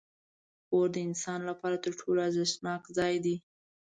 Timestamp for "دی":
3.25-3.35